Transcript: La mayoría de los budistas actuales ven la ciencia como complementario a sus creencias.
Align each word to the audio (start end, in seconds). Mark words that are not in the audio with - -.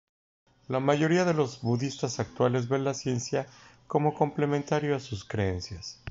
La 0.67 0.79
mayoría 0.79 1.25
de 1.25 1.35
los 1.35 1.61
budistas 1.61 2.19
actuales 2.19 2.67
ven 2.67 2.83
la 2.83 2.95
ciencia 2.95 3.45
como 3.85 4.15
complementario 4.15 4.95
a 4.95 4.99
sus 4.99 5.23
creencias. 5.23 5.99